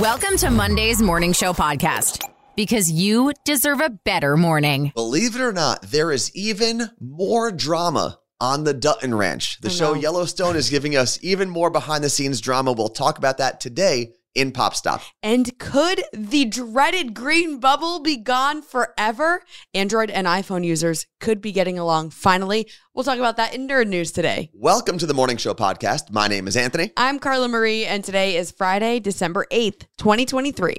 [0.00, 4.92] Welcome to Monday's Morning Show podcast because you deserve a better morning.
[4.94, 9.60] Believe it or not, there is even more drama on the Dutton Ranch.
[9.60, 12.72] The show Yellowstone is giving us even more behind the scenes drama.
[12.72, 15.02] We'll talk about that today in Pop Stop.
[15.22, 19.42] And could the dreaded green bubble be gone forever?
[19.74, 22.68] Android and iPhone users could be getting along finally.
[22.94, 24.50] We'll talk about that in Nerd News today.
[24.52, 26.10] Welcome to the Morning Show podcast.
[26.10, 26.92] My name is Anthony.
[26.96, 30.76] I'm Carla Marie, and today is Friday, December 8th, 2023.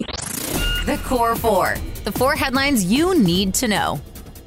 [0.85, 1.75] The Core Four.
[2.03, 4.01] The four headlines you need to know.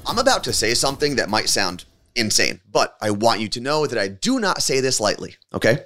[0.07, 1.85] I'm about to say something that might sound
[2.17, 5.85] insane, but I want you to know that I do not say this lightly, okay?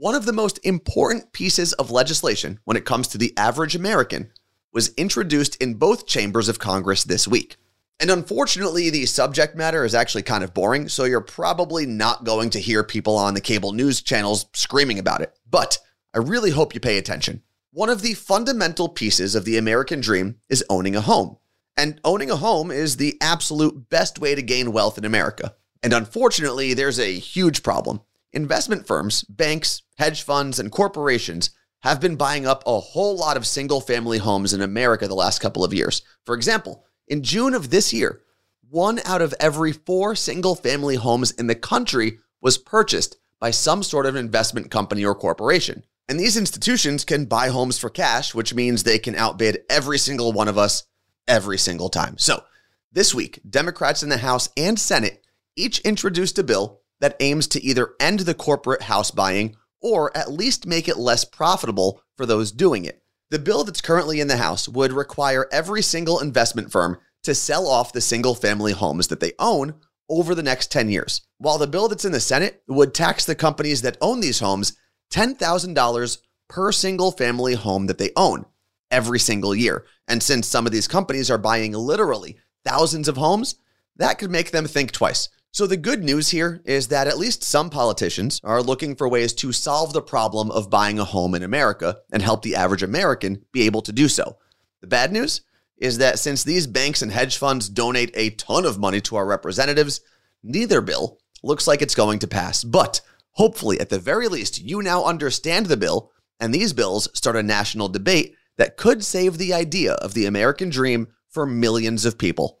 [0.00, 4.30] One of the most important pieces of legislation when it comes to the average American
[4.72, 7.56] was introduced in both chambers of Congress this week.
[7.98, 12.50] And unfortunately, the subject matter is actually kind of boring, so you're probably not going
[12.50, 15.36] to hear people on the cable news channels screaming about it.
[15.50, 15.78] But
[16.14, 17.42] I really hope you pay attention.
[17.72, 21.38] One of the fundamental pieces of the American dream is owning a home.
[21.76, 25.56] And owning a home is the absolute best way to gain wealth in America.
[25.82, 28.00] And unfortunately, there's a huge problem.
[28.32, 33.46] Investment firms, banks, hedge funds, and corporations have been buying up a whole lot of
[33.46, 36.02] single family homes in America the last couple of years.
[36.24, 38.22] For example, in June of this year,
[38.68, 43.82] one out of every four single family homes in the country was purchased by some
[43.82, 45.84] sort of investment company or corporation.
[46.08, 50.32] And these institutions can buy homes for cash, which means they can outbid every single
[50.32, 50.84] one of us
[51.26, 52.18] every single time.
[52.18, 52.42] So,
[52.90, 55.24] this week, Democrats in the House and Senate
[55.54, 60.32] each introduced a bill that aims to either end the corporate house buying or at
[60.32, 63.02] least make it less profitable for those doing it.
[63.30, 67.66] The bill that's currently in the House would require every single investment firm to sell
[67.66, 69.74] off the single family homes that they own
[70.08, 73.34] over the next 10 years, while the bill that's in the Senate would tax the
[73.34, 74.76] companies that own these homes
[75.12, 76.18] $10,000
[76.48, 78.46] per single family home that they own
[78.90, 79.84] every single year.
[80.06, 83.56] And since some of these companies are buying literally thousands of homes,
[83.96, 85.28] that could make them think twice.
[85.50, 89.32] So, the good news here is that at least some politicians are looking for ways
[89.34, 93.44] to solve the problem of buying a home in America and help the average American
[93.50, 94.36] be able to do so.
[94.82, 95.40] The bad news
[95.78, 99.26] is that since these banks and hedge funds donate a ton of money to our
[99.26, 100.00] representatives,
[100.42, 102.62] neither bill looks like it's going to pass.
[102.62, 103.00] But
[103.32, 107.42] hopefully, at the very least, you now understand the bill, and these bills start a
[107.42, 112.57] national debate that could save the idea of the American dream for millions of people.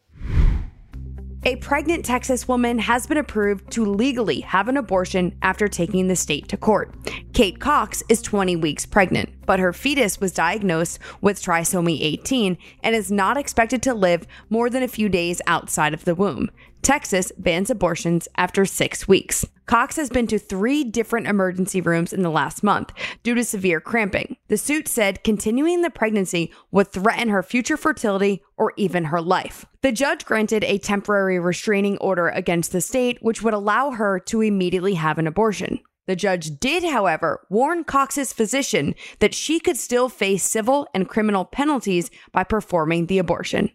[1.48, 6.14] A pregnant Texas woman has been approved to legally have an abortion after taking the
[6.14, 6.94] state to court.
[7.32, 12.94] Kate Cox is 20 weeks pregnant, but her fetus was diagnosed with trisomy 18 and
[12.94, 16.50] is not expected to live more than a few days outside of the womb.
[16.88, 19.44] Texas bans abortions after six weeks.
[19.66, 23.78] Cox has been to three different emergency rooms in the last month due to severe
[23.78, 24.38] cramping.
[24.48, 29.66] The suit said continuing the pregnancy would threaten her future fertility or even her life.
[29.82, 34.40] The judge granted a temporary restraining order against the state, which would allow her to
[34.40, 35.80] immediately have an abortion.
[36.06, 41.44] The judge did, however, warn Cox's physician that she could still face civil and criminal
[41.44, 43.72] penalties by performing the abortion.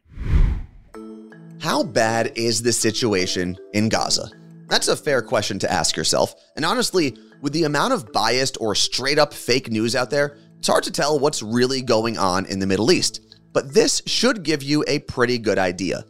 [1.64, 4.30] How bad is the situation in Gaza?
[4.68, 6.36] That's a fair question to ask yourself.
[6.58, 10.68] And honestly, with the amount of biased or straight up fake news out there, it's
[10.68, 13.38] hard to tell what's really going on in the Middle East.
[13.54, 16.04] But this should give you a pretty good idea.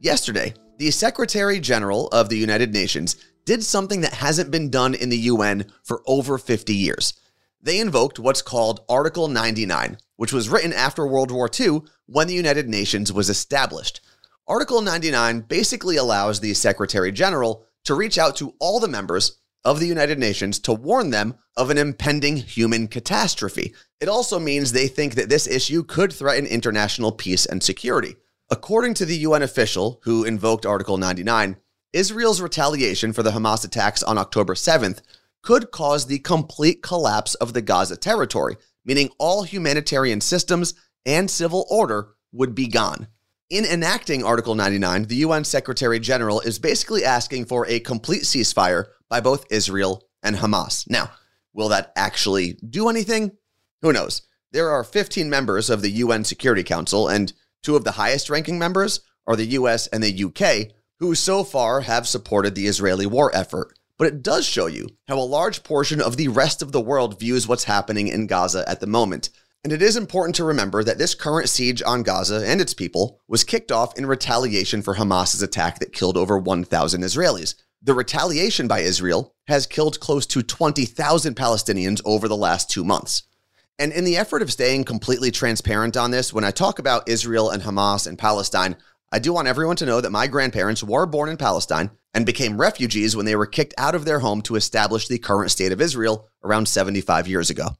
[0.00, 5.08] Yesterday, the Secretary General of the United Nations did something that hasn't been done in
[5.08, 7.14] the UN for over 50 years.
[7.62, 12.34] They invoked what's called Article 99, which was written after World War II when the
[12.34, 14.00] United Nations was established.
[14.48, 19.80] Article 99 basically allows the Secretary General to reach out to all the members of
[19.80, 23.74] the United Nations to warn them of an impending human catastrophe.
[24.00, 28.14] It also means they think that this issue could threaten international peace and security.
[28.48, 31.56] According to the UN official who invoked Article 99,
[31.92, 35.00] Israel's retaliation for the Hamas attacks on October 7th
[35.42, 40.74] could cause the complete collapse of the Gaza territory, meaning all humanitarian systems
[41.04, 43.08] and civil order would be gone.
[43.48, 48.86] In enacting Article 99, the UN Secretary General is basically asking for a complete ceasefire
[49.08, 50.84] by both Israel and Hamas.
[50.90, 51.12] Now,
[51.54, 53.30] will that actually do anything?
[53.82, 54.22] Who knows?
[54.50, 57.32] There are 15 members of the UN Security Council, and
[57.62, 61.82] two of the highest ranking members are the US and the UK, who so far
[61.82, 63.78] have supported the Israeli war effort.
[63.96, 67.20] But it does show you how a large portion of the rest of the world
[67.20, 69.30] views what's happening in Gaza at the moment.
[69.66, 73.18] And it is important to remember that this current siege on Gaza and its people
[73.26, 77.56] was kicked off in retaliation for Hamas's attack that killed over 1,000 Israelis.
[77.82, 83.24] The retaliation by Israel has killed close to 20,000 Palestinians over the last two months.
[83.76, 87.50] And in the effort of staying completely transparent on this, when I talk about Israel
[87.50, 88.76] and Hamas and Palestine,
[89.10, 92.60] I do want everyone to know that my grandparents were born in Palestine and became
[92.60, 95.80] refugees when they were kicked out of their home to establish the current state of
[95.80, 97.70] Israel around 75 years ago.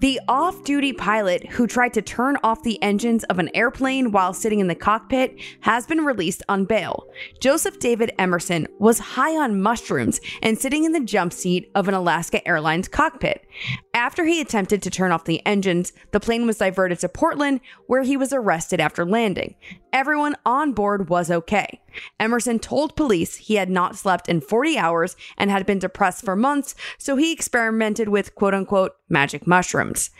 [0.00, 4.32] The off duty pilot who tried to turn off the engines of an airplane while
[4.32, 7.08] sitting in the cockpit has been released on bail.
[7.40, 11.94] Joseph David Emerson was high on mushrooms and sitting in the jump seat of an
[11.94, 13.44] Alaska Airlines cockpit.
[13.92, 18.02] After he attempted to turn off the engines, the plane was diverted to Portland, where
[18.02, 19.56] he was arrested after landing.
[19.92, 21.80] Everyone on board was okay.
[22.20, 26.36] Emerson told police he had not slept in 40 hours and had been depressed for
[26.36, 30.10] months, so he experimented with quote unquote magic mushrooms.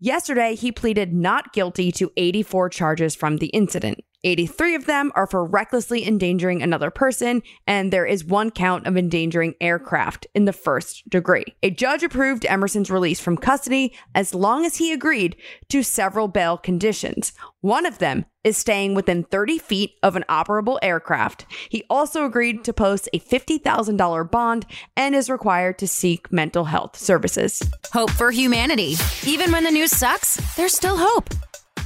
[0.00, 4.04] Yesterday, he pleaded not guilty to 84 charges from the incident.
[4.24, 8.96] 83 of them are for recklessly endangering another person, and there is one count of
[8.96, 11.44] endangering aircraft in the first degree.
[11.62, 15.36] A judge approved Emerson's release from custody as long as he agreed
[15.68, 17.32] to several bail conditions.
[17.60, 21.46] One of them is staying within 30 feet of an operable aircraft.
[21.68, 24.66] He also agreed to post a $50,000 bond
[24.96, 27.62] and is required to seek mental health services.
[27.92, 28.94] Hope for humanity.
[29.26, 31.34] Even when the news sucks, there's still hope.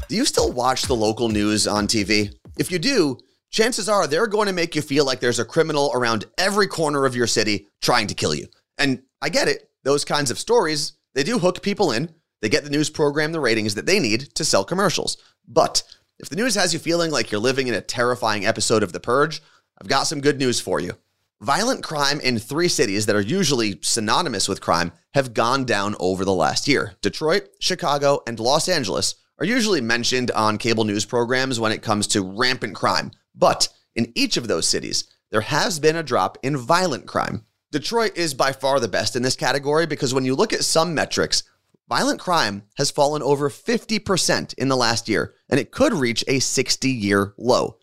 [0.08, 2.34] Do you still watch the local news on TV?
[2.58, 3.18] If you do,
[3.50, 7.06] chances are they're going to make you feel like there's a criminal around every corner
[7.06, 8.46] of your city trying to kill you.
[8.78, 9.70] And I get it.
[9.84, 12.12] Those kinds of stories, they do hook people in.
[12.40, 15.16] They get the news program the ratings that they need to sell commercials.
[15.46, 15.82] But
[16.18, 19.00] if the news has you feeling like you're living in a terrifying episode of The
[19.00, 19.40] Purge,
[19.80, 20.92] I've got some good news for you.
[21.40, 26.24] Violent crime in three cities that are usually synonymous with crime have gone down over
[26.24, 31.58] the last year Detroit, Chicago, and Los Angeles are usually mentioned on cable news programs
[31.58, 33.10] when it comes to rampant crime.
[33.34, 35.02] But in each of those cities,
[35.32, 37.44] there has been a drop in violent crime.
[37.72, 40.94] Detroit is by far the best in this category because when you look at some
[40.94, 41.42] metrics,
[41.88, 46.38] violent crime has fallen over 50% in the last year, and it could reach a
[46.38, 47.78] 60 year low.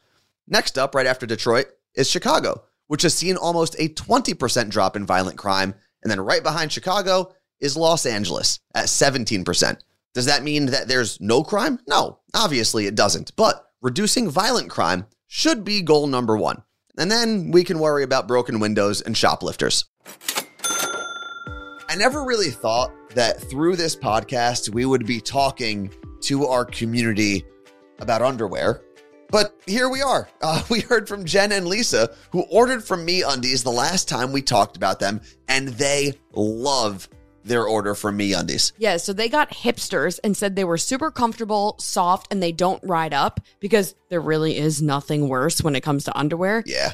[0.47, 5.05] Next up, right after Detroit, is Chicago, which has seen almost a 20% drop in
[5.05, 5.75] violent crime.
[6.03, 9.77] And then right behind Chicago is Los Angeles at 17%.
[10.13, 11.79] Does that mean that there's no crime?
[11.87, 13.35] No, obviously it doesn't.
[13.35, 16.63] But reducing violent crime should be goal number one.
[16.97, 19.85] And then we can worry about broken windows and shoplifters.
[21.87, 25.91] I never really thought that through this podcast we would be talking
[26.21, 27.45] to our community
[27.99, 28.81] about underwear.
[29.31, 30.27] But here we are.
[30.41, 34.41] Uh, we heard from Jen and Lisa, who ordered from MeUndies the last time we
[34.41, 35.19] talked about them,
[35.49, 37.09] and they love
[37.43, 38.71] their order from MeUndies.
[38.77, 42.83] Yeah, so they got hipsters and said they were super comfortable, soft, and they don't
[42.83, 46.63] ride up because there really is nothing worse when it comes to underwear.
[46.65, 46.93] Yeah.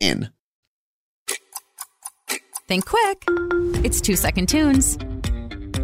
[0.00, 0.30] in.
[2.66, 3.24] Think quick.
[3.84, 4.98] It's two second tunes.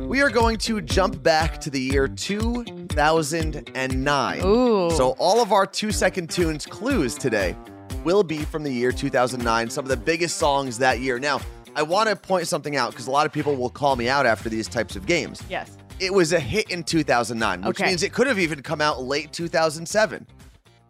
[0.07, 4.41] We are going to jump back to the year 2009.
[4.45, 4.91] Ooh.
[4.93, 7.57] So, all of our two second tunes clues today
[8.05, 11.19] will be from the year 2009, some of the biggest songs that year.
[11.19, 11.41] Now,
[11.75, 14.27] I want to point something out because a lot of people will call me out
[14.27, 15.43] after these types of games.
[15.51, 15.77] Yes.
[15.99, 17.89] It was a hit in 2009, which Okay.
[17.91, 20.25] means it could have even come out late 2007.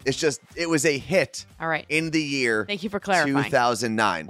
[0.06, 1.84] It's just, it was a hit All right.
[1.88, 3.44] in the year Thank you for clarifying.
[3.44, 4.28] 2009.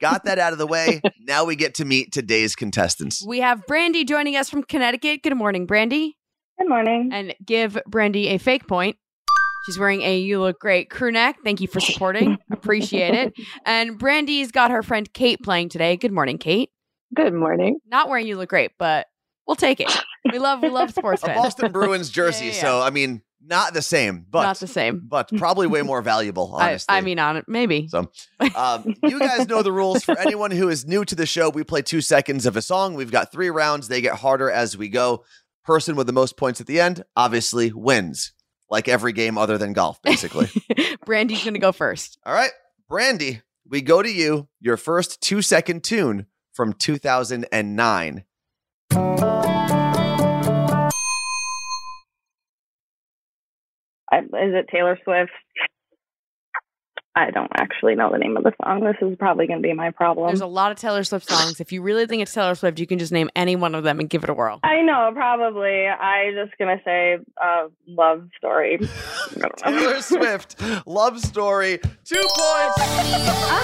[0.00, 1.00] Got that out of the way.
[1.20, 3.22] Now we get to meet today's contestants.
[3.26, 5.22] We have Brandy joining us from Connecticut.
[5.22, 6.16] Good morning, Brandy.
[6.58, 7.10] Good morning.
[7.12, 8.96] And give Brandy a fake point.
[9.66, 11.36] She's wearing a You Look Great crew neck.
[11.44, 12.38] Thank you for supporting.
[12.50, 13.34] Appreciate it.
[13.66, 15.96] And Brandy's got her friend Kate playing today.
[15.98, 16.70] Good morning, Kate.
[17.14, 17.78] Good morning.
[17.86, 19.06] Not wearing You Look Great, but
[19.46, 19.94] we'll take it.
[20.32, 21.38] We love we love sports A fans.
[21.42, 22.46] Boston Bruins jersey.
[22.46, 25.00] Yeah, yeah, So, I mean, not the same, but Not the same.
[25.06, 26.86] but probably way more valuable, I, honestly.
[26.94, 27.88] I mean, on it, maybe.
[27.88, 28.10] So,
[28.56, 30.04] um, you guys know the rules.
[30.04, 32.94] For anyone who is new to the show, we play two seconds of a song.
[32.94, 33.88] We've got three rounds.
[33.88, 35.24] They get harder as we go.
[35.64, 38.32] person with the most points at the end obviously wins,
[38.70, 40.48] like every game other than golf, basically.
[41.04, 42.18] Brandy's to go first.
[42.24, 42.52] All right,
[42.88, 44.48] Brandy, we go to you.
[44.60, 48.24] Your first two second tune from 2009.
[54.12, 55.32] I, is it Taylor Swift?
[57.16, 58.84] I don't actually know the name of the song.
[58.84, 60.28] This is probably going to be my problem.
[60.28, 61.58] There's a lot of Taylor Swift songs.
[61.60, 63.98] If you really think it's Taylor Swift, you can just name any one of them
[63.98, 64.60] and give it a whirl.
[64.62, 65.88] I know, probably.
[65.88, 68.78] I just gonna say uh, love story.
[68.80, 69.78] I don't know.
[69.80, 72.76] Taylor Swift, Love Story, two points.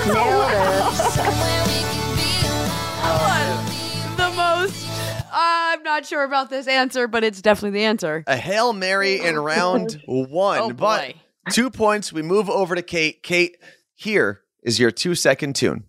[0.07, 1.19] The most.
[3.07, 3.74] I'm
[5.85, 8.25] not sure about this answer, but it's definitely the answer.
[8.27, 10.59] A Hail Mary in round one.
[10.59, 11.15] Oh, but boy.
[11.53, 12.13] two points.
[12.13, 13.23] We move over to Kate.
[13.23, 13.57] Kate,
[13.95, 15.85] here is your two second tune.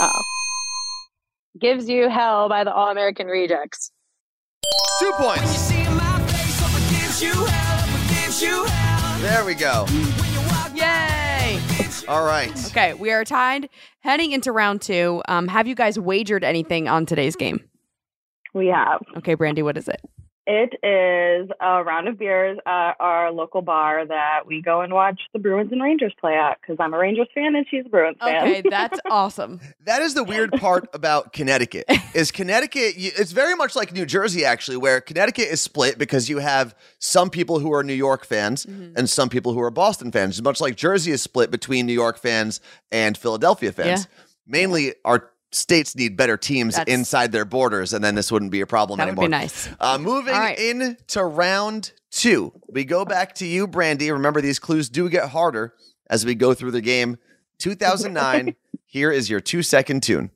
[0.00, 0.22] Oh.
[1.60, 3.90] Gives You Hell by the All American Rejects.
[4.98, 5.68] Two points.
[9.20, 9.86] There we go.
[12.08, 12.14] Yay!
[12.14, 12.66] All right.
[12.68, 13.68] Okay, we are tied.
[14.00, 17.60] Heading into round two, um, have you guys wagered anything on today's game?
[18.54, 19.02] We have.
[19.18, 20.00] Okay, Brandy, what is it?
[20.50, 25.20] It is a round of beers at our local bar that we go and watch
[25.34, 28.16] the Bruins and Rangers play at because I'm a Rangers fan and she's a Bruins
[28.18, 28.42] fan.
[28.48, 29.60] Okay, that's awesome.
[29.84, 31.84] That is the weird part about Connecticut.
[32.14, 32.94] Is Connecticut?
[32.96, 37.28] It's very much like New Jersey, actually, where Connecticut is split because you have some
[37.28, 38.94] people who are New York fans mm-hmm.
[38.96, 40.40] and some people who are Boston fans.
[40.40, 44.08] Much like Jersey is split between New York fans and Philadelphia fans.
[44.46, 48.60] Mainly, our states need better teams That's- inside their borders, and then this wouldn't be
[48.60, 49.26] a problem That would anymore.
[49.26, 49.68] be nice.
[49.80, 50.58] Uh, moving All right.
[50.58, 54.10] into round two, we go back to you, Brandy.
[54.10, 55.74] Remember, these clues do get harder
[56.10, 57.18] as we go through the game.
[57.58, 58.54] 2009.
[58.86, 60.30] here is your two second tune.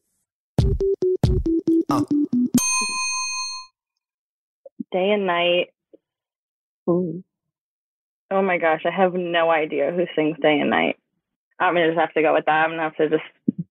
[4.91, 5.69] Day and night.
[6.89, 7.23] Ooh.
[8.31, 10.97] Oh my gosh, I have no idea who sings Day and Night.
[11.59, 12.65] I'm gonna just have to go with that.
[12.65, 13.23] I'm gonna have to just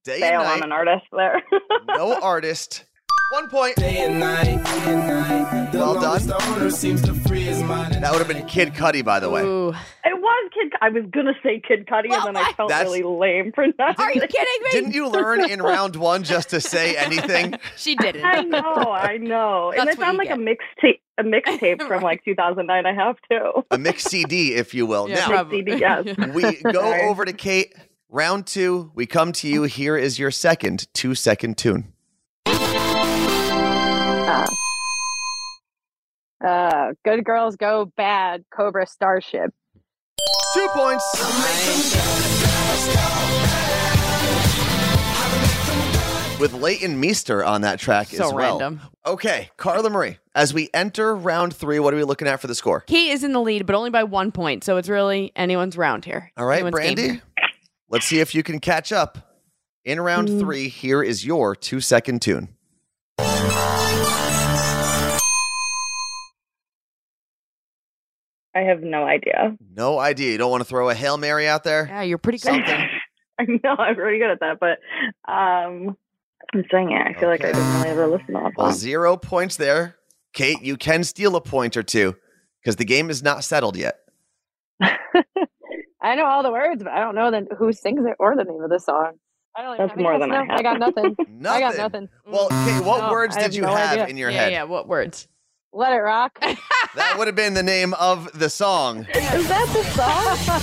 [0.03, 0.65] Day bail and on night.
[0.65, 1.41] an artist there.
[1.87, 2.85] no artist.
[3.33, 3.75] One point.
[3.77, 5.71] Day and night, day and night.
[5.71, 6.03] The Well done.
[6.03, 7.93] longest owner seems to free his mind.
[7.93, 9.43] That would have been Kid Cudi, by the way.
[9.43, 9.69] Ooh.
[9.69, 9.75] it
[10.19, 10.73] was Kid.
[10.81, 13.65] I was gonna say Kid Cudi, Well, and then I felt That's- really lame for
[13.79, 13.97] not.
[13.99, 14.71] Are you kidding me?
[14.71, 17.55] Didn't you learn in round one just to say anything?
[17.77, 18.25] She didn't.
[18.25, 18.59] I know,
[18.91, 22.25] I know, and That's it what sounds you like a mixtape, a mixtape from like
[22.25, 22.85] 2009.
[22.85, 23.63] I have too.
[23.71, 25.07] A mix CD, if you will.
[25.07, 25.59] Yeah, now, probably.
[25.59, 26.05] CD, yes.
[26.33, 27.73] we go over to Kate.
[28.13, 29.63] Round two, we come to you.
[29.63, 31.93] Here is your second two second tune.
[32.45, 34.45] Uh,
[36.45, 39.53] uh, Good Girls Go Bad, Cobra Starship.
[40.53, 41.05] Two points.
[46.39, 48.57] With Leighton Meester on that track So as well.
[48.57, 48.81] random.
[49.05, 52.55] Okay, Carla Marie, as we enter round three, what are we looking at for the
[52.55, 52.79] score?
[52.81, 56.03] Kate is in the lead, but only by one point, so it's really anyone's round
[56.03, 56.31] here.
[56.35, 57.21] All right, Anyone's game Brandy, here.
[57.91, 59.27] Let's see if you can catch up.
[59.83, 60.39] In round Mm.
[60.39, 62.55] three, here is your two second tune.
[68.53, 69.55] I have no idea.
[69.75, 70.31] No idea.
[70.33, 71.87] You don't want to throw a Hail Mary out there?
[71.87, 72.47] Yeah, you're pretty good.
[72.65, 72.87] Something.
[73.39, 74.79] I know I'm pretty good at that, but
[75.31, 75.95] um,
[76.53, 77.01] I'm saying it.
[77.15, 77.53] I feel like I Okay.
[77.59, 79.95] didn't really ever listen to that Well, zero points there.
[80.33, 82.15] Kate, you can steal a point or two
[82.61, 83.99] because the game is not settled yet.
[86.01, 88.43] I know all the words, but I don't know the, who sings it or the
[88.43, 89.13] name of the song.
[89.55, 90.49] I don't even That's I more yes, than I have.
[90.59, 91.15] I got nothing.
[91.29, 91.45] Nothing.
[91.45, 92.09] I got nothing.
[92.25, 94.07] Well, Kate, what No, words did have you no have idea.
[94.07, 94.51] in your yeah, head?
[94.53, 94.63] yeah.
[94.63, 95.27] What words?
[95.73, 96.37] Let it rock.
[96.93, 99.05] That would have been the name of the song.
[99.15, 100.61] Is that the song?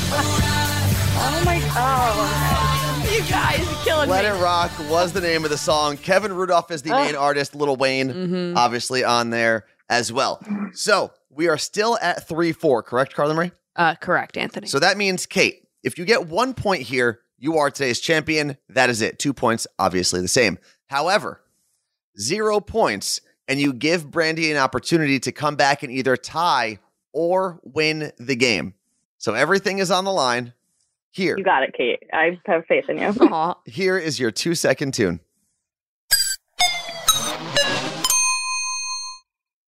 [1.20, 3.10] oh my god!
[3.10, 4.28] you guys are killing Let me.
[4.28, 5.96] Let It Rock was the name of the song.
[5.96, 7.54] Kevin Rudolph is the main artist.
[7.54, 8.56] Lil Wayne, Mhm.
[8.56, 10.42] obviously, on there as well.
[10.74, 13.52] So we are still at 3 4, correct, Carla Marie?
[13.78, 14.66] Uh, correct, Anthony.
[14.66, 18.56] So that means, Kate, if you get one point here, you are today's champion.
[18.68, 19.20] That is it.
[19.20, 20.58] Two points, obviously the same.
[20.88, 21.40] However,
[22.18, 26.80] zero points, and you give Brandy an opportunity to come back and either tie
[27.12, 28.74] or win the game.
[29.18, 30.52] So everything is on the line.
[31.10, 32.02] Here, You got it, Kate.
[32.12, 33.06] I have faith in you.
[33.20, 33.54] Aw.
[33.64, 35.20] here is your two second tune.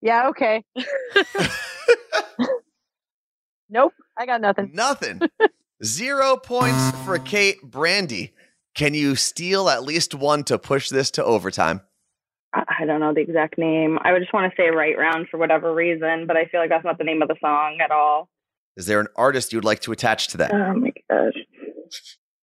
[0.02, 0.64] yeah, okay.
[3.70, 4.70] nope, I got nothing.
[4.74, 5.20] Nothing.
[5.84, 8.34] Zero points for Kate Brandy.
[8.74, 11.80] Can you steal at least one to push this to overtime?
[12.54, 13.98] I I don't know the exact name.
[14.02, 16.70] I would just want to say right round for whatever reason, but I feel like
[16.70, 18.28] that's not the name of the song at all.
[18.76, 20.52] Is there an artist you'd like to attach to that?
[20.52, 21.34] Oh my gosh.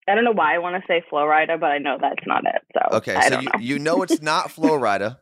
[0.09, 2.43] I don't know why I want to say Flo Rida, but I know that's not
[2.45, 2.61] it.
[2.73, 3.59] So Okay, I so don't you, know.
[3.59, 5.17] you know it's not Flo Rida.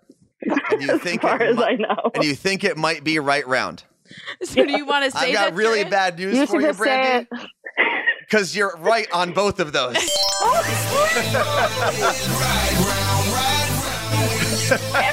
[0.71, 2.12] and you as think far it as mi- I know.
[2.15, 3.83] and you think it might be right round.
[4.43, 6.62] So do you want to say I've got that really you're bad news You for
[6.62, 7.27] you, just Brandy,
[8.21, 9.95] because you're right on both of those.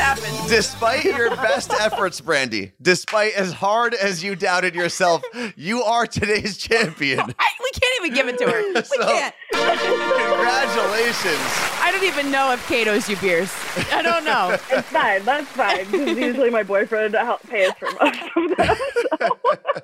[0.00, 0.48] happened.
[0.48, 5.22] Despite your best efforts, Brandy, despite as hard as you doubted yourself,
[5.56, 7.20] you are today's champion.
[7.38, 8.62] I, we can't even give it to her.
[8.74, 9.34] We So- can't.
[9.52, 11.38] Congratulations.
[11.82, 13.52] I don't even know if Kate owes you beers.
[13.92, 14.56] I don't know.
[14.70, 15.24] It's fine.
[15.24, 15.90] That's fine.
[15.90, 18.76] Because usually my boyfriend help pays for most of them.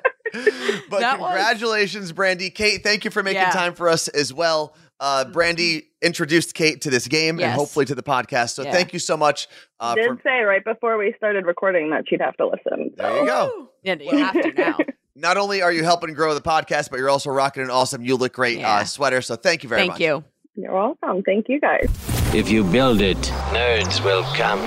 [0.90, 2.50] But That was- congratulations, Brandy.
[2.50, 3.50] Kate, thank you for making Yeah.
[3.50, 4.74] time for us as well.
[4.98, 8.50] Uh, Brandy introduced Kate to this game and hopefully to the podcast.
[8.54, 8.72] So Yeah.
[8.72, 9.46] thank you so much.
[9.78, 12.92] Uh, Did for, say right before we started recording that she'd have to listen.
[12.96, 13.68] there you go.
[13.82, 14.78] Yeah, you have to now.
[15.14, 18.16] Not only are you helping grow the podcast, but you're also rocking an awesome You
[18.16, 18.76] Look Great Yeah.
[18.76, 19.20] uh, sweater.
[19.22, 20.00] So thank you very Thank much.
[20.00, 20.24] you.
[20.56, 21.22] You're welcome.
[21.22, 21.86] Thank you guys.
[22.34, 23.18] If you build it,
[23.52, 24.58] nerds will come.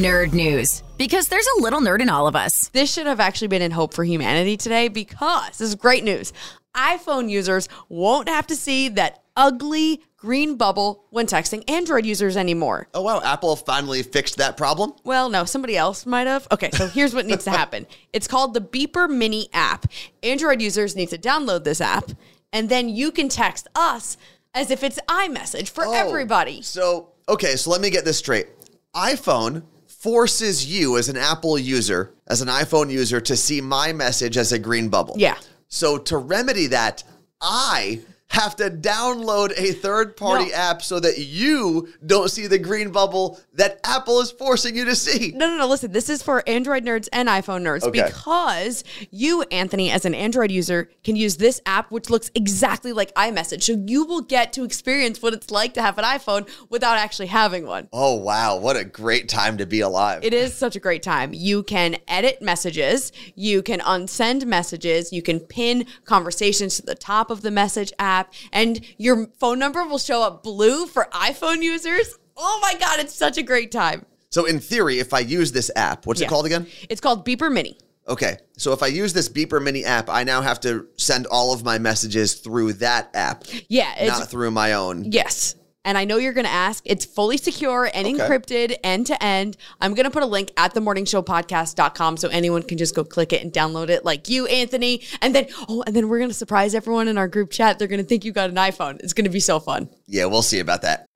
[0.00, 0.82] Nerd news.
[0.96, 2.68] Because there's a little nerd in all of us.
[2.68, 6.32] This should have actually been in Hope for Humanity today because this is great news.
[6.76, 12.86] iPhone users won't have to see that ugly green bubble when texting Android users anymore.
[12.94, 13.20] Oh, wow.
[13.24, 14.92] Apple finally fixed that problem.
[15.04, 16.46] Well, no, somebody else might have.
[16.52, 17.86] Okay, so here's what needs to happen.
[18.12, 19.86] It's called the Beeper Mini app.
[20.22, 22.10] Android users need to download this app,
[22.52, 24.16] and then you can text us
[24.54, 26.60] as if it's iMessage for Oh, everybody.
[26.62, 28.48] So, okay, so let me get this straight.
[28.94, 34.36] iPhone forces you as an Apple user, as an iPhone user, to see my message
[34.36, 35.14] as a green bubble.
[35.16, 35.38] Yeah.
[35.68, 37.02] So, to remedy that,
[37.40, 38.00] I
[38.32, 40.54] have to download a third party No.
[40.54, 44.96] app so that you don't see the green bubble that Apple is forcing you to
[44.96, 45.32] see.
[45.36, 45.66] No, no, no.
[45.68, 48.02] Listen, this is for Android nerds and iPhone nerds Okay.
[48.04, 53.14] because you, Anthony, as an Android user, can use this app, which looks exactly like
[53.16, 53.64] iMessage.
[53.64, 57.26] So you will get to experience what it's like to have an iPhone without actually
[57.26, 57.88] having one.
[57.92, 58.56] Oh, wow.
[58.56, 60.24] What a great time to be alive.
[60.24, 61.34] It is such a great time.
[61.34, 67.30] You can edit messages, you can unsend messages, you can pin conversations to the top
[67.30, 68.21] of the message app,
[68.52, 72.18] and your phone number will show up blue for iPhone users.
[72.36, 74.06] Oh my God, it's such a great time.
[74.30, 76.26] so, in theory, if I use this app, what's Yeah.
[76.26, 76.66] it called again?
[76.88, 77.76] It's called Beeper Mini.
[78.08, 81.52] Okay, so if I use this Beeper Mini app, I now have to send all
[81.52, 85.04] of my messages through that app, Yeah, it's not through my own.
[85.12, 85.54] Yes.
[85.84, 86.82] And I know you're going to ask.
[86.86, 88.16] It's fully secure and Okay.
[88.16, 89.56] encrypted end to end.
[89.80, 93.42] I'm going to put a link at themorningshowpodcast.com so anyone can just go click it
[93.42, 95.02] and download it like you, Anthony.
[95.20, 97.78] And then, oh, and then we're going to surprise everyone in our group chat.
[97.80, 99.00] They're going to think you got an iPhone.
[99.00, 99.88] It's going to be so fun.
[100.06, 101.06] Yeah, we'll see about that.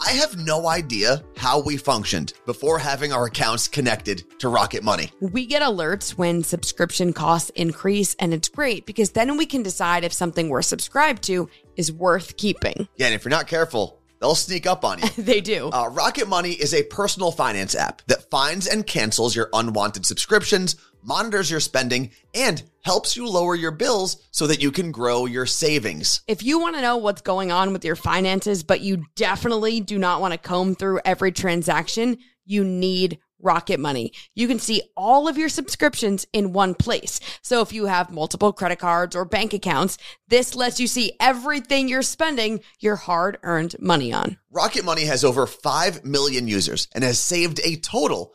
[0.00, 5.10] I have no idea how we functioned before having our accounts connected to Rocket Money.
[5.20, 10.04] We get alerts when subscription costs increase, and it's great because then we can decide
[10.04, 12.88] if something we're subscribed to is worth keeping.
[12.96, 15.08] Yeah, and if you're not careful, they'll sneak up on you.
[15.16, 15.70] They do.
[15.70, 20.76] Uh, Rocket Money is a personal finance app that finds and cancels your unwanted subscriptions,
[21.02, 25.46] monitors your spending, and helps you lower your bills so that you can grow your
[25.46, 26.22] savings.
[26.26, 29.98] If you want to know what's going on with your finances, but you definitely do
[29.98, 34.12] not want to comb through every transaction, you need Rocket Money.
[34.34, 37.20] You can see all of your subscriptions in one place.
[37.42, 39.98] So if you have multiple credit cards or bank accounts,
[40.28, 44.38] this lets you see everything you're spending your hard earned money on.
[44.50, 48.34] Rocket Money has over 5 million users and has saved a total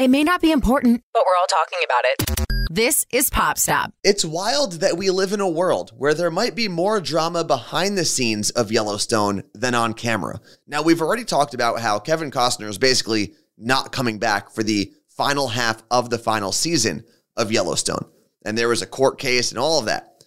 [0.00, 2.70] It may not be important, but we're all talking about it.
[2.70, 3.92] This is Pop Stop.
[4.02, 7.98] It's wild that we live in a world where there might be more drama behind
[7.98, 10.40] the scenes of Yellowstone than on camera.
[10.66, 14.90] Now, we've already talked about how Kevin Costner is basically not coming back for the
[15.06, 17.04] final half of the final season
[17.36, 18.06] of Yellowstone.
[18.42, 20.24] And there was a court case and all of that.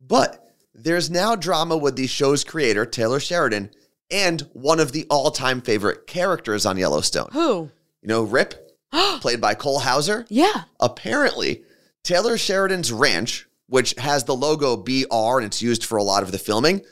[0.00, 3.72] But there's now drama with the show's creator, Taylor Sheridan,
[4.08, 7.30] and one of the all time favorite characters on Yellowstone.
[7.32, 7.72] Who?
[8.02, 8.65] You know, Rip,
[9.20, 10.62] played by Cole Hauser Yeah.
[10.80, 11.62] apparently
[12.02, 16.30] Taylor Sheridan's ranch, which has the logo BR and it's used for a lot of
[16.32, 16.82] the filming,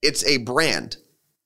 [0.00, 0.96] it's a brand.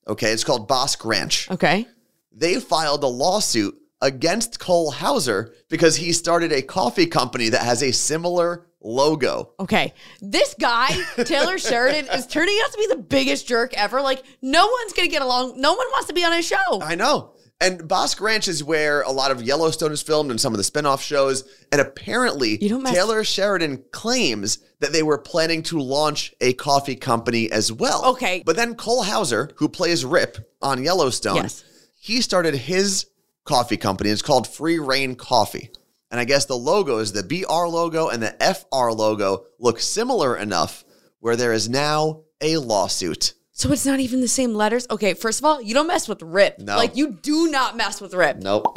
[0.07, 1.51] Okay, it's called Bosque Ranch.
[1.51, 1.85] Okay.
[2.31, 7.83] They filed a lawsuit against Cole Hauser because he started a coffee company that has
[7.83, 9.51] a similar logo.
[9.59, 9.93] Okay.
[10.21, 10.87] This guy,
[11.25, 14.01] Taylor Sheridan, is turning out to be the biggest jerk ever.
[14.01, 15.59] Like, no one's going to get along.
[15.59, 16.81] No one wants to be on his show.
[16.81, 17.33] I know.
[17.59, 20.63] And Bosque Ranch is where a lot of Yellowstone is filmed and some of the
[20.63, 21.43] spin-off shows.
[21.71, 27.71] And apparently, Taylor Sheridan claims that they were planning to launch a coffee company as
[27.71, 28.05] well.
[28.05, 28.43] Okay.
[28.45, 31.63] But then Cole Hauser, who plays Rip on Yellowstone, Yes.
[31.99, 33.07] he started his
[33.43, 34.11] coffee company.
[34.11, 35.71] It's called Free Rein Coffee.
[36.11, 40.85] And I guess the logos, the BR logo and the FR logo, look similar enough
[41.21, 43.33] where there is now a lawsuit.
[43.57, 44.85] So it's not even the same letters.
[44.91, 46.59] Okay, first of all, you don't mess with Rip.
[46.59, 46.77] No.
[46.77, 48.37] Like you do not mess with Rip.
[48.37, 48.67] Nope.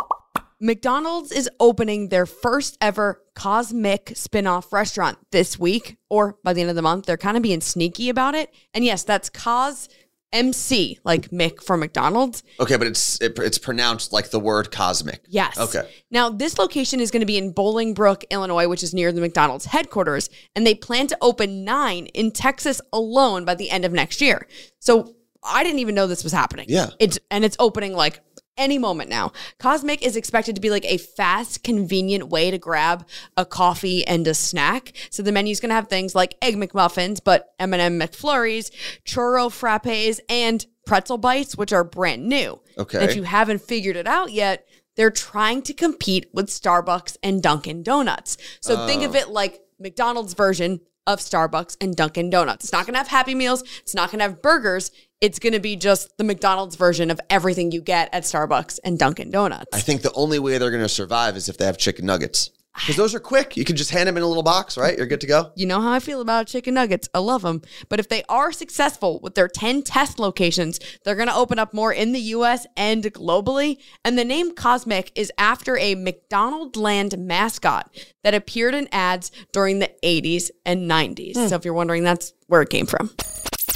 [0.59, 6.71] McDonald's is opening their first ever Cosmic spin-off restaurant this week or by the end
[6.71, 7.05] of the month.
[7.05, 8.55] They're kind of being sneaky about it.
[8.73, 9.91] And yes, that's Cos
[10.33, 12.43] MC, like Mick for McDonald's.
[12.61, 15.23] Okay, but it's it, it's pronounced like the word cosmic.
[15.29, 15.59] Yes.
[15.59, 15.89] Okay.
[16.11, 19.67] Now, this location is going to be in Bolingbrook, Illinois, which is near the McDonald's
[19.67, 24.21] headquarters, and they plan to open nine in Texas alone by the end of next
[24.21, 24.47] year.
[24.79, 26.67] So I didn't even know this was happening.
[26.69, 26.91] Yeah.
[26.99, 28.21] It's and it's opening like
[28.57, 29.33] any moment now.
[29.59, 34.27] Cosmic is expected to be like a fast, convenient way to grab a coffee and
[34.27, 34.93] a snack.
[35.11, 38.71] So the menu's going to have things like egg McMuffins, but M&M McFlurries,
[39.05, 42.61] churro frappes, and pretzel bites, which are brand new.
[42.77, 42.99] Okay.
[42.99, 47.43] And if you haven't figured it out yet, they're trying to compete with Starbucks and
[47.43, 48.37] Dunkin' Donuts.
[48.61, 52.65] So think of it like McDonald's version of Starbucks and Dunkin' Donuts.
[52.65, 53.63] It's not going to have Happy Meals.
[53.81, 54.91] It's not going to have burgers.
[55.21, 58.99] It's going to be just the McDonald's version of everything you get at Starbucks and
[58.99, 59.69] Dunkin' Donuts.
[59.75, 62.51] I think the only way they're going to survive is if they have chicken nuggets.
[62.75, 63.57] Because those are quick.
[63.57, 64.97] You can just hand them in a little box, right?
[64.97, 65.51] You're good to go.
[65.57, 67.09] you know how I feel about chicken nuggets.
[67.13, 67.61] I love them.
[67.91, 71.75] But if they are successful with their 10 test locations, they're going to open up
[71.75, 73.79] more in the US and globally.
[74.05, 77.91] And the name Cosmic is after a McDonald Land mascot
[78.23, 81.37] that appeared in ads during the 80s and 90s.
[81.37, 81.49] Hmm.
[81.49, 83.11] So if you're wondering, that's where it came from.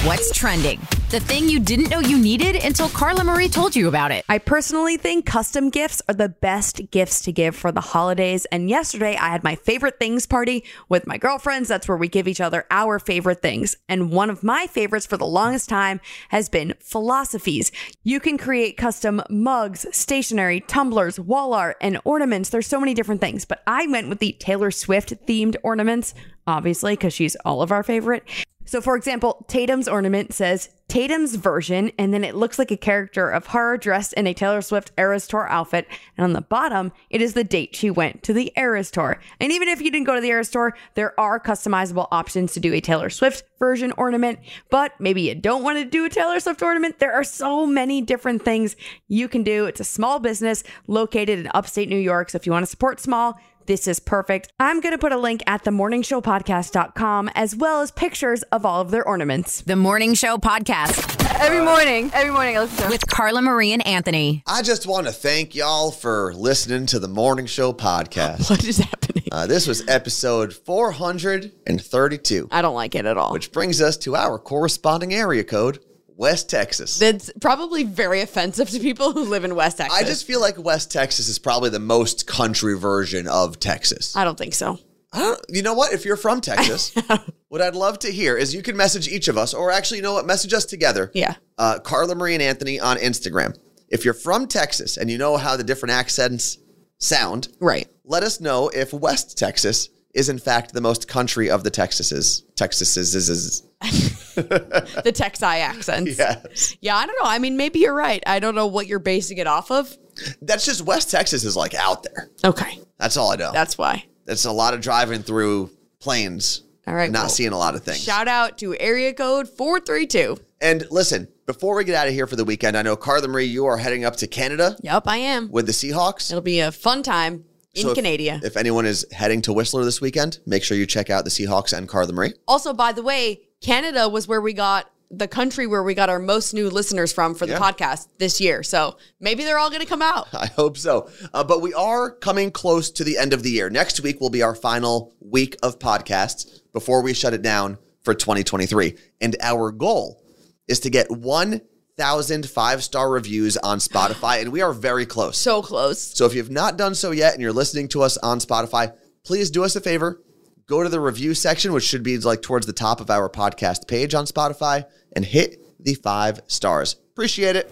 [0.03, 0.81] What's trending?
[1.11, 4.25] The thing you didn't know you needed until Carla Marie told you about it.
[4.29, 8.45] I personally think custom gifts are the best gifts to give for the holidays.
[8.47, 11.69] And yesterday I had my favorite things party with my girlfriends.
[11.69, 13.77] That's where we give each other our favorite things.
[13.89, 17.73] And one of my favorites for the longest time has been philosophies.
[18.03, 22.51] You can create custom mugs, stationery, tumblers, wall art, and ornaments.
[22.51, 26.15] There's so many different things, but I went with the Taylor Swift themed ornaments,
[26.47, 28.29] obviously, because she's all of our favorite.
[28.65, 33.31] So, for example, Tatum's ornament says Tatum's version, and then it looks like a character
[33.31, 35.87] of her dressed in a Taylor Swift Eras Tour outfit.
[36.17, 39.19] And on the bottom, it is the date she went to the Eras Tour.
[39.41, 42.61] And even if you didn't go to the Eras Tour, there are customizable options to
[42.61, 44.39] do a Taylor Swift version ornament.
[44.71, 46.99] But maybe you don't want to do a Taylor Swift ornament.
[46.99, 48.77] There are so many different things
[49.09, 49.65] you can do.
[49.65, 52.31] It's a small business located in upstate New York.
[52.31, 54.53] So, if you want to support small, this is perfect.
[54.61, 58.91] I'm going to put a link at themorningshowpodcast.com as well as pictures of all of
[58.91, 59.63] their ornaments.
[59.63, 63.85] The Morning Show Podcast Every morning, every morning I listen to with Carla Marie and
[63.87, 64.43] Anthony.
[64.47, 68.49] I just want to thank y'all for listening to the Morning Show podcast.
[68.51, 69.25] What is happening?
[69.33, 73.33] Uh, this was episode 432, I don't like it at all.
[73.33, 75.81] which brings us to our corresponding area code,
[76.17, 76.99] West Texas.
[76.99, 79.99] That's probably very offensive to people who live in West Texas.
[79.99, 84.15] I just feel like West Texas is probably the most country version of Texas.
[84.17, 84.79] I don't think so.
[85.13, 85.93] I don't, you know what?
[85.93, 86.93] If you're from Texas,
[87.49, 90.03] what I'd love to hear is you can message each of us, or actually, you
[90.03, 90.27] know what?
[90.27, 91.11] Message us together.
[91.15, 91.35] Yeah.
[91.57, 93.57] Uh, Carla Marie and Anthony on Instagram.
[93.89, 96.59] If you're from Texas and you know how the different accents
[96.99, 97.87] sound, Right.
[98.05, 102.43] let us know if West Texas is in fact the most country of the Texases.
[102.55, 103.63] Texases is, is
[104.35, 106.19] The Texai accents.
[106.19, 106.77] yes.
[106.81, 107.29] Yeah, I don't know.
[107.29, 108.23] I mean, maybe you're right.
[108.27, 109.97] I don't know what you're basing it off of.
[110.43, 112.31] That's just West Texas is like out there.
[112.45, 112.79] Okay.
[112.99, 113.53] That's all I know.
[113.53, 114.05] That's why.
[114.25, 115.71] That's a lot of driving through
[116.01, 116.63] plains.
[116.87, 117.29] All right, not cool.
[117.31, 118.03] seeing a lot of things.
[118.03, 120.37] Shout out to area code 432.
[120.61, 123.45] And listen, before we get out of here for the weekend, I know Carla Marie,
[123.47, 125.51] you are heading up to Canada Yep, I am.
[125.51, 126.31] with the Seahawks.
[126.31, 127.45] It'll be a fun time
[127.75, 128.41] in So if- Canada.
[128.45, 131.73] If anyone is heading to Whistler this weekend, make sure you check out the Seahawks
[131.77, 132.35] and Carla Marie.
[132.47, 136.19] also, by the way, Canada was where we got the country where we got our
[136.19, 137.61] most new listeners from for the Yeah.
[137.61, 138.63] podcast this year.
[138.63, 140.27] So maybe they're all going to come out.
[140.35, 141.09] I hope so.
[141.33, 143.71] Uh, but we are coming close to the end of the year.
[143.71, 148.13] Next week will be our final week of podcasts before we shut it down for
[148.13, 148.97] 2023.
[149.21, 150.21] And our goal
[150.67, 154.41] is to get 1,000 five star reviews on Spotify.
[154.41, 155.39] And we are very close.
[155.39, 156.01] So close.
[156.03, 158.93] So if you've not done so yet and you're listening to us on Spotify,
[159.25, 160.21] please do us a favor.
[160.67, 163.87] Go to the review section, which should be like towards the top of our podcast
[163.87, 166.97] page on Spotify, and hit the five stars.
[167.13, 167.71] Appreciate it.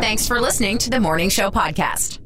[0.00, 2.20] Thanks for listening to the Morning Show Podcast.